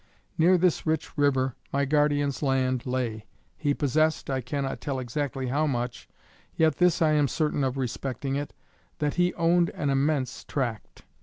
[0.35, 3.27] Near this rich river my guardian's land lay.
[3.55, 6.09] He possessed, I cannot tell exactly how much,
[6.55, 8.51] yet this I am certain of respecting it,
[8.97, 11.03] that he owned an immense tract.